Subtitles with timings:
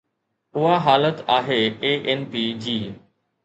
[0.55, 1.61] اها حالت آهي
[2.09, 2.79] ANP جي.